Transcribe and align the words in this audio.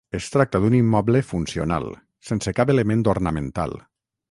Es 0.19 0.27
tracta 0.35 0.61
d'un 0.63 0.77
immoble 0.77 1.21
funcional, 1.33 1.85
sense 2.31 2.55
cap 2.61 2.73
element 2.77 3.07
ornamental. 3.17 3.79